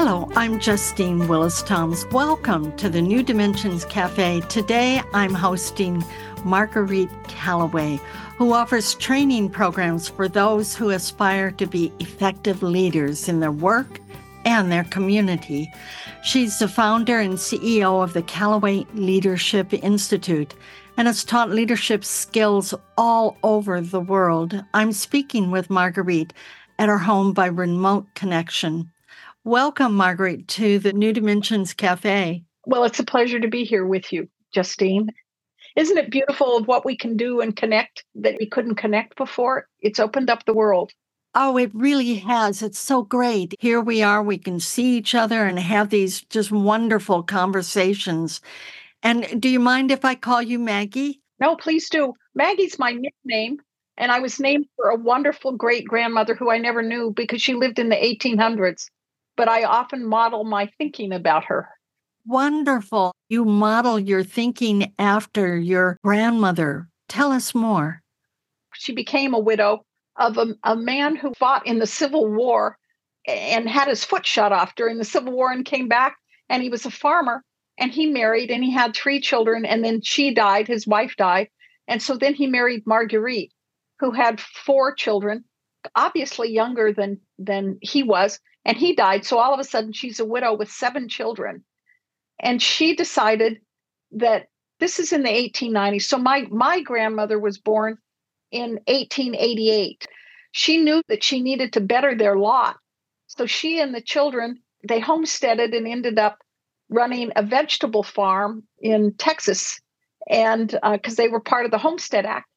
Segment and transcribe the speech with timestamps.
[0.00, 2.06] Hello, I'm Justine Willis Toms.
[2.12, 4.42] Welcome to the New Dimensions Cafe.
[4.42, 6.04] Today I'm hosting
[6.44, 7.98] Marguerite Callaway,
[8.36, 13.98] who offers training programs for those who aspire to be effective leaders in their work
[14.44, 15.68] and their community.
[16.22, 20.54] She's the founder and CEO of the Callaway Leadership Institute
[20.96, 24.62] and has taught leadership skills all over the world.
[24.74, 26.32] I'm speaking with Marguerite
[26.78, 28.92] at her home by remote connection.
[29.48, 32.44] Welcome, Marguerite, to the New Dimensions Cafe.
[32.66, 35.08] Well, it's a pleasure to be here with you, Justine.
[35.74, 39.66] Isn't it beautiful of what we can do and connect that we couldn't connect before?
[39.80, 40.92] It's opened up the world.
[41.34, 42.60] Oh, it really has.
[42.60, 43.54] It's so great.
[43.58, 48.42] Here we are, we can see each other and have these just wonderful conversations.
[49.02, 51.22] And do you mind if I call you Maggie?
[51.40, 52.12] No, please do.
[52.34, 53.60] Maggie's my nickname,
[53.96, 57.54] and I was named for a wonderful great grandmother who I never knew because she
[57.54, 58.88] lived in the 1800s.
[59.38, 61.70] But I often model my thinking about her.
[62.26, 63.12] Wonderful.
[63.28, 66.88] You model your thinking after your grandmother.
[67.08, 68.02] Tell us more.
[68.74, 69.84] She became a widow
[70.16, 72.76] of a, a man who fought in the Civil War
[73.28, 76.16] and had his foot shot off during the Civil War and came back.
[76.48, 77.44] And he was a farmer
[77.78, 79.64] and he married and he had three children.
[79.64, 81.48] And then she died, his wife died.
[81.86, 83.52] And so then he married Marguerite,
[84.00, 85.44] who had four children,
[85.94, 88.40] obviously younger than, than he was.
[88.68, 89.24] And he died.
[89.24, 91.64] So all of a sudden, she's a widow with seven children.
[92.38, 93.60] And she decided
[94.12, 94.48] that
[94.78, 97.98] this is in the 1890s so my my grandmother was born
[98.50, 100.06] in 1888
[100.52, 102.76] she knew that she needed to better their lot.
[103.26, 106.38] So she and the children they homesteaded and ended up
[106.88, 109.80] running a vegetable farm in texas.
[110.28, 112.48] And because uh, they were part of the homestead act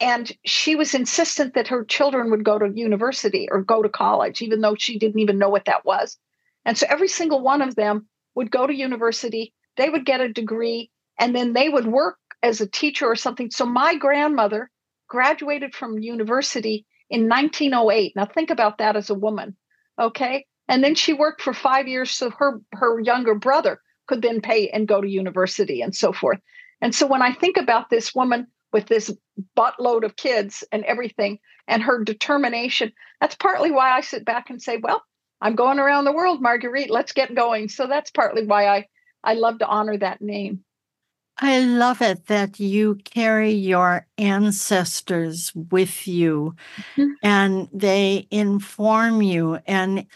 [0.00, 4.42] and she was insistent that her children would go to university or go to college
[4.42, 6.18] even though she didn't even know what that was
[6.64, 10.32] and so every single one of them would go to university, they would get a
[10.32, 13.50] degree, and then they would work as a teacher or something.
[13.50, 14.70] So my grandmother
[15.08, 18.14] graduated from university in 1908.
[18.16, 19.56] Now think about that as a woman,
[19.98, 20.46] okay?
[20.68, 24.68] And then she worked for five years so her her younger brother could then pay
[24.70, 26.40] and go to university and so forth.
[26.80, 29.10] And so when I think about this woman with this
[29.56, 34.60] buttload of kids and everything and her determination, that's partly why I sit back and
[34.60, 35.00] say, well,
[35.40, 36.90] I'm going around the world, Marguerite.
[36.90, 37.68] Let's get going.
[37.68, 38.86] So that's partly why I
[39.22, 40.64] I love to honor that name.
[41.38, 46.54] I love it that you carry your ancestors with you
[46.96, 47.12] mm-hmm.
[47.22, 49.58] and they inform you.
[49.66, 50.06] And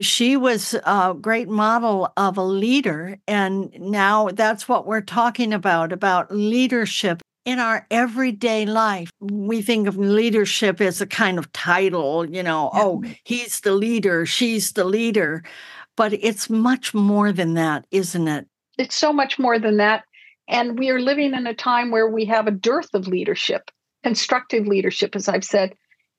[0.00, 3.18] she was a great model of a leader.
[3.28, 9.86] And now that's what we're talking about about leadership in our everyday life, we think
[9.86, 12.82] of leadership as a kind of title, you know, yeah.
[12.82, 15.42] oh, he's the leader, she's the leader.
[15.96, 18.46] But it's much more than that, isn't it?
[18.76, 20.04] It's so much more than that.
[20.48, 23.70] And we are living in a time where we have a dearth of leadership,
[24.02, 25.74] constructive leadership, as I've said.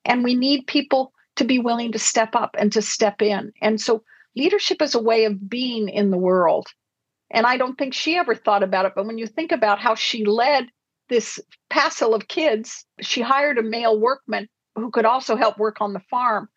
[0.05, 3.51] And we need people to be willing to step up and to step in.
[3.61, 4.01] And so
[4.35, 6.67] leadership is a way of being in the world.
[7.29, 8.93] And I don't think she ever thought about it.
[8.95, 10.67] But when you think about how she led
[11.09, 12.85] this passel of kids.
[13.01, 16.49] She hired a male workman who could also help work on the farm.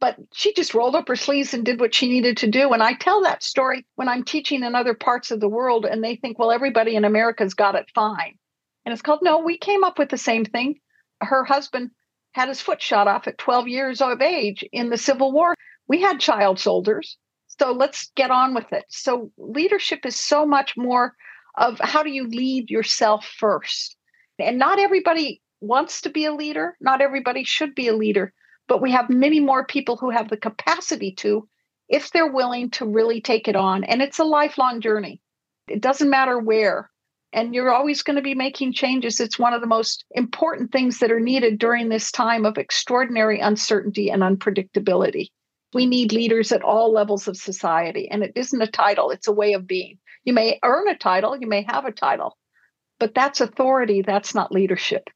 [0.00, 2.72] But she just rolled up her sleeves and did what she needed to do.
[2.72, 6.02] And I tell that story when I'm teaching in other parts of the world, and
[6.02, 8.36] they think, well, everybody in America's got it fine.
[8.84, 10.80] And it's called, no, we came up with the same thing.
[11.20, 11.90] Her husband
[12.32, 15.54] had his foot shot off at 12 years of age in the Civil War.
[15.86, 17.16] We had child soldiers.
[17.46, 18.84] So let's get on with it.
[18.88, 21.14] So leadership is so much more
[21.56, 23.96] of how do you lead yourself first.
[24.38, 28.32] And not everybody wants to be a leader, not everybody should be a leader,
[28.68, 31.48] but we have many more people who have the capacity to
[31.88, 33.84] if they're willing to really take it on.
[33.84, 35.20] And it's a lifelong journey.
[35.68, 36.90] It doesn't matter where.
[37.34, 39.20] And you're always going to be making changes.
[39.20, 43.40] It's one of the most important things that are needed during this time of extraordinary
[43.40, 45.28] uncertainty and unpredictability.
[45.74, 48.08] We need leaders at all levels of society.
[48.10, 49.98] And it isn't a title, it's a way of being.
[50.24, 52.36] You may earn a title, you may have a title,
[53.00, 55.08] but that's authority, that's not leadership.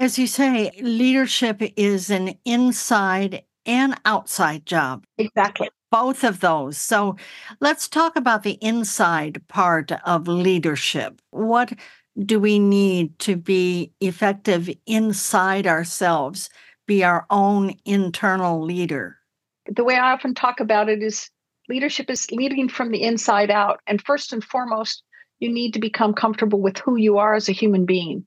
[0.00, 5.04] As you say, leadership is an inside and outside job.
[5.18, 5.70] Exactly.
[5.90, 6.76] Both of those.
[6.76, 7.16] So
[7.60, 11.20] let's talk about the inside part of leadership.
[11.30, 11.72] What
[12.18, 16.50] do we need to be effective inside ourselves,
[16.86, 19.18] be our own internal leader?
[19.66, 21.30] The way I often talk about it is
[21.68, 23.80] leadership is leading from the inside out.
[23.86, 25.02] And first and foremost,
[25.38, 28.26] you need to become comfortable with who you are as a human being.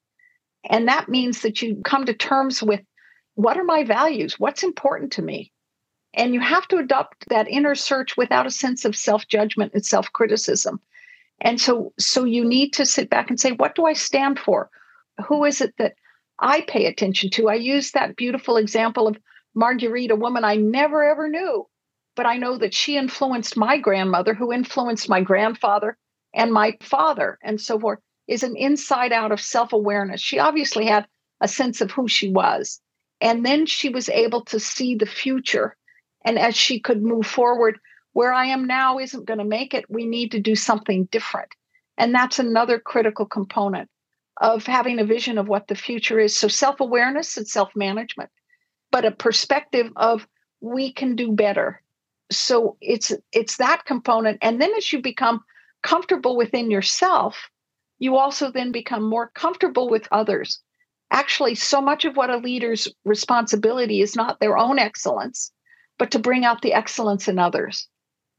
[0.70, 2.82] And that means that you come to terms with
[3.36, 4.40] what are my values?
[4.40, 5.52] What's important to me?
[6.14, 9.86] And you have to adopt that inner search without a sense of self judgment and
[9.86, 10.82] self criticism.
[11.40, 14.70] And so, so you need to sit back and say, what do I stand for?
[15.28, 15.94] Who is it that
[16.40, 17.50] I pay attention to?
[17.50, 19.18] I use that beautiful example of
[19.58, 21.68] Marguerite, a woman I never ever knew,
[22.16, 25.98] but I know that she influenced my grandmother, who influenced my grandfather
[26.34, 30.22] and my father, and so forth, is an inside out of self awareness.
[30.22, 31.08] She obviously had
[31.42, 32.80] a sense of who she was.
[33.20, 35.76] And then she was able to see the future.
[36.24, 37.80] And as she could move forward,
[38.14, 39.90] where I am now isn't going to make it.
[39.90, 41.50] We need to do something different.
[41.98, 43.90] And that's another critical component
[44.40, 46.36] of having a vision of what the future is.
[46.36, 48.30] So self awareness and self management,
[48.92, 50.28] but a perspective of
[50.62, 51.82] we can do better.
[52.32, 54.40] So it's it's that component.
[54.42, 55.44] And then as you become
[55.84, 57.50] comfortable within yourself,
[58.00, 60.62] you also then become more comfortable with others.
[61.12, 65.52] Actually, so much of what a leader's responsibility is not their own excellence,
[65.98, 67.88] but to bring out the excellence in others.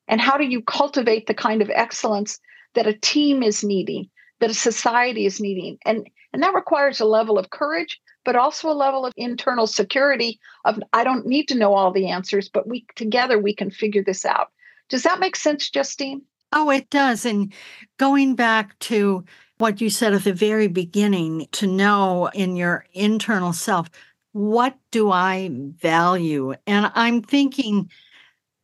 [0.06, 2.38] And how do you cultivate the kind of excellence
[2.74, 4.10] that a team is needing,
[4.40, 5.78] that a society is needing?
[5.86, 7.98] And, and that requires a level of courage,
[8.28, 12.08] but also a level of internal security of I don't need to know all the
[12.08, 14.48] answers, but we together we can figure this out.
[14.90, 16.20] Does that make sense, Justine?
[16.52, 17.25] Oh, it does.
[17.25, 17.54] And
[17.96, 19.25] going back to
[19.56, 23.88] what you said at the very beginning to know in your internal self,
[24.32, 25.48] what do I
[25.81, 26.52] value?
[26.66, 27.90] And I'm thinking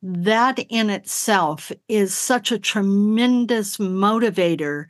[0.03, 4.89] that in itself is such a tremendous motivator.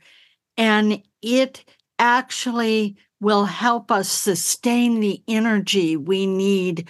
[0.57, 1.63] And it
[1.97, 6.87] actually will help us sustain the energy we need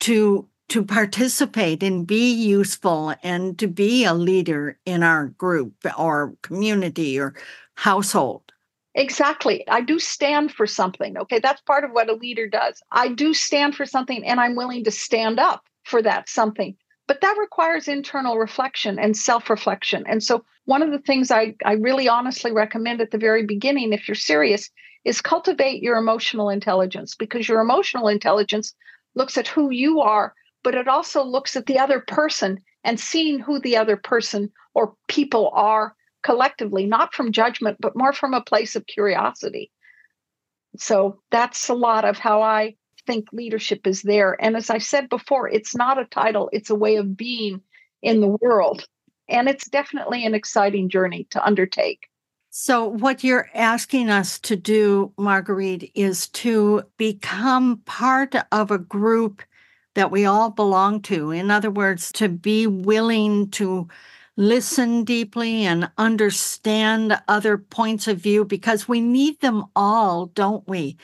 [0.00, 6.34] to to participate and be useful and to be a leader in our group or
[6.42, 7.34] community or
[7.74, 8.50] household.
[8.94, 9.66] Exactly.
[9.68, 11.18] I do stand for something.
[11.18, 11.38] Okay.
[11.38, 12.82] That's part of what a leader does.
[12.92, 16.76] I do stand for something and I'm willing to stand up for that something.
[17.06, 20.04] But that requires internal reflection and self reflection.
[20.08, 23.92] And so, one of the things I, I really honestly recommend at the very beginning,
[23.92, 24.70] if you're serious,
[25.04, 28.74] is cultivate your emotional intelligence because your emotional intelligence
[29.14, 33.38] looks at who you are, but it also looks at the other person and seeing
[33.38, 38.42] who the other person or people are collectively, not from judgment, but more from a
[38.42, 39.70] place of curiosity.
[40.76, 44.36] So that's a lot of how I think leadership is there.
[44.40, 47.60] And as I said before, it's not a title, it's a way of being
[48.02, 48.86] in the world.
[49.28, 52.08] And it's definitely an exciting journey to undertake.
[52.56, 59.42] So, what you're asking us to do, Marguerite, is to become part of a group
[59.94, 61.32] that we all belong to.
[61.32, 63.88] In other words, to be willing to
[64.36, 70.96] listen deeply and understand other points of view because we need them all, don't we?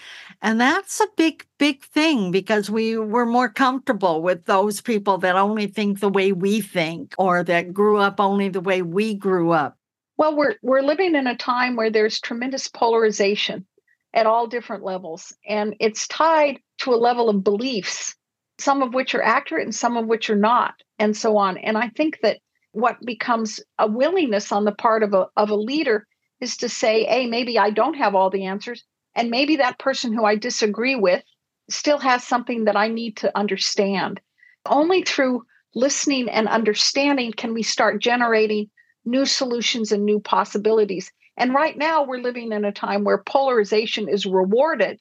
[0.43, 5.35] And that's a big, big thing because we were more comfortable with those people that
[5.35, 9.51] only think the way we think or that grew up only the way we grew
[9.51, 9.80] up.
[10.21, 13.65] Well, we're we're living in a time where there's tremendous polarization
[14.13, 18.15] at all different levels and it's tied to a level of beliefs
[18.59, 21.79] some of which are accurate and some of which are not and so on and
[21.79, 22.39] i think that
[22.73, 26.07] what becomes a willingness on the part of a, of a leader
[26.41, 28.85] is to say, hey, maybe I don't have all the answers.
[29.15, 31.23] And maybe that person who I disagree with
[31.69, 34.21] still has something that I need to understand.
[34.67, 38.71] Only through listening and understanding can we start generating
[39.05, 41.13] new solutions and new possibilities.
[41.37, 45.01] And right now, we're living in a time where polarization is rewarded,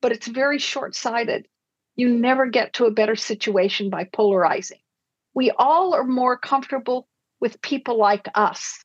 [0.00, 1.46] but it's very short sighted.
[1.96, 4.78] You never get to a better situation by polarizing
[5.34, 7.08] we all are more comfortable
[7.40, 8.84] with people like us.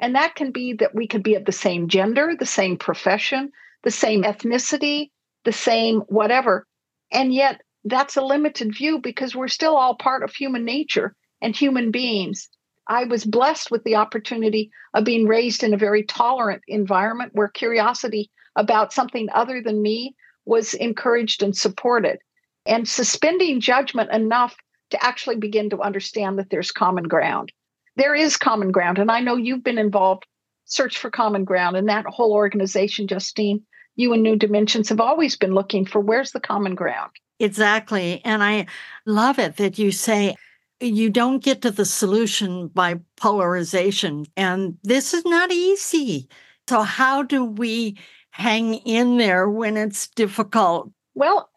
[0.00, 3.52] And that can be that we could be of the same gender, the same profession,
[3.84, 5.10] the same ethnicity,
[5.44, 6.66] the same whatever.
[7.12, 11.54] And yet that's a limited view because we're still all part of human nature and
[11.54, 12.48] human beings.
[12.86, 17.48] I was blessed with the opportunity of being raised in a very tolerant environment where
[17.48, 20.14] curiosity about something other than me
[20.44, 22.18] was encouraged and supported.
[22.66, 24.56] And suspending judgment enough
[24.90, 27.52] to actually begin to understand that there's common ground.
[27.96, 28.98] There is common ground.
[28.98, 30.26] And I know you've been involved,
[30.66, 33.62] Search for Common Ground, and that whole organization, Justine.
[33.96, 37.10] you and New Dimensions have always been looking for where's the common ground.
[37.38, 38.20] Exactly.
[38.24, 38.66] And I
[39.06, 40.36] love it that you say
[40.80, 44.26] you don't get to the solution by polarization.
[44.36, 46.28] And this is not easy.
[46.68, 47.98] So, how do we
[48.30, 50.90] hang in there when it's difficult?
[51.14, 51.48] Well,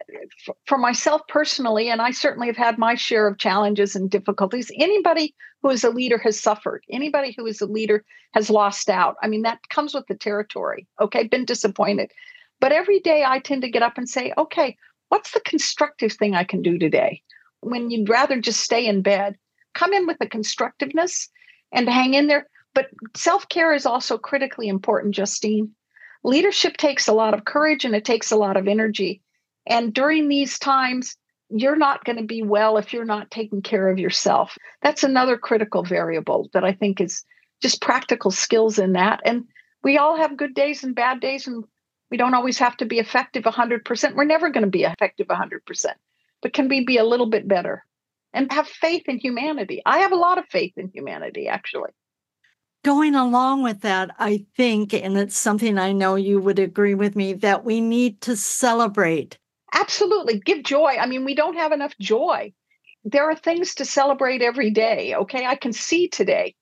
[0.66, 5.34] for myself personally, and I certainly have had my share of challenges and difficulties, anybody
[5.62, 6.84] who is a leader has suffered.
[6.90, 9.16] Anybody who is a leader has lost out.
[9.22, 10.88] I mean, that comes with the territory.
[11.02, 12.12] Okay, been disappointed.
[12.60, 14.78] But every day I tend to get up and say, okay,
[15.10, 17.22] what's the constructive thing I can do today?
[17.62, 19.36] When you'd rather just stay in bed,
[19.74, 21.30] come in with a constructiveness
[21.72, 22.48] and hang in there.
[22.74, 25.72] But self care is also critically important, Justine.
[26.24, 29.22] Leadership takes a lot of courage and it takes a lot of energy.
[29.66, 31.16] And during these times,
[31.50, 34.58] you're not going to be well if you're not taking care of yourself.
[34.82, 37.24] That's another critical variable that I think is
[37.62, 39.22] just practical skills in that.
[39.26, 39.46] And
[39.84, 41.64] we all have good days and bad days, and
[42.12, 44.16] we don't always have to be effective 100%.
[44.16, 45.86] We're never going to be effective 100%,
[46.41, 47.86] but can we be a little bit better
[48.34, 49.82] and have faith in humanity?
[49.86, 51.91] I have a lot of faith in humanity, actually.
[52.84, 57.15] Going along with that, I think, and it's something I know you would agree with
[57.15, 59.38] me, that we need to celebrate.
[59.74, 60.39] Absolutely.
[60.39, 60.96] Give joy.
[61.00, 62.53] I mean, we don't have enough joy.
[63.03, 65.15] There are things to celebrate every day.
[65.15, 65.46] Okay.
[65.46, 66.56] I can see today.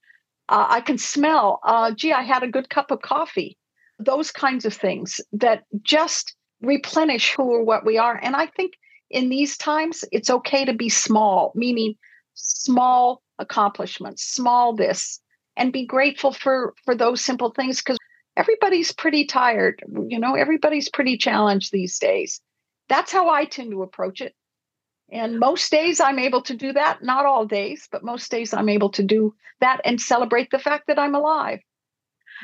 [0.50, 1.60] Uh, I can smell.
[1.64, 3.58] Uh, gee, I had a good cup of coffee
[4.00, 8.20] those kinds of things that just replenish who or what we are.
[8.22, 8.74] And I think
[9.10, 11.96] in these times, it's okay to be small, meaning
[12.34, 15.20] small accomplishments, small this,
[15.58, 17.98] and be grateful for for those simple things because
[18.38, 19.82] everybody's pretty tired.
[20.08, 22.42] You know, everybody's pretty challenged these days.
[22.90, 24.36] That's how I tend to approach it.
[25.12, 28.70] And most days I'm able to do that, not all days, but most days I'm
[28.70, 31.60] able to do that and celebrate the fact that I'm alive.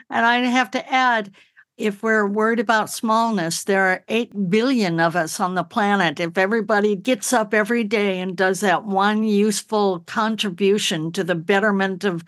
[0.10, 1.32] And I have to add,
[1.82, 6.20] if we're worried about smallness, there are 8 billion of us on the planet.
[6.20, 12.04] If everybody gets up every day and does that one useful contribution to the betterment
[12.04, 12.24] of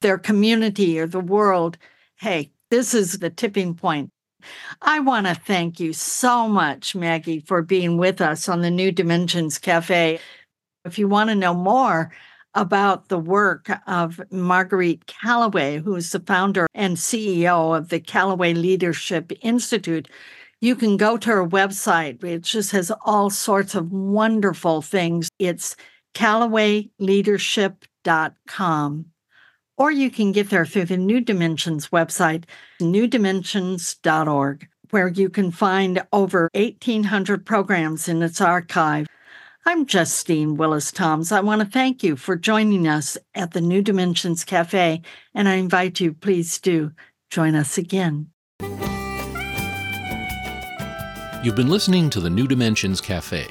[0.00, 1.78] their community or the world,
[2.16, 4.10] hey, this is the tipping point.
[4.82, 8.92] I want to thank you so much, Maggie, for being with us on the New
[8.92, 10.20] Dimensions Cafe.
[10.84, 12.12] If you want to know more,
[12.56, 18.54] about the work of Marguerite Callaway, who is the founder and CEO of the Callaway
[18.54, 20.08] Leadership Institute,
[20.60, 22.24] you can go to her website.
[22.24, 25.28] It just has all sorts of wonderful things.
[25.38, 25.76] It's
[26.14, 29.04] callawayleadership.com.
[29.78, 32.44] Or you can get there through the New Dimensions website,
[32.80, 39.06] newdimensions.org, where you can find over 1,800 programs in its archive.
[39.68, 41.32] I'm Justine Willis Toms.
[41.32, 45.02] I want to thank you for joining us at the New Dimensions Cafe,
[45.34, 46.92] and I invite you, please do
[47.30, 48.28] join us again.
[51.42, 53.48] You've been listening to the New Dimensions Cafe.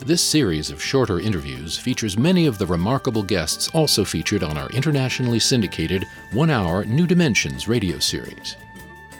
[0.00, 4.68] This series of shorter interviews features many of the remarkable guests also featured on our
[4.68, 8.54] internationally syndicated one hour New Dimensions radio series.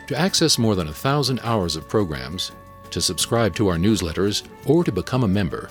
[0.09, 2.53] To access more than a thousand hours of programs,
[2.91, 5.71] to subscribe to our newsletters, or to become a member,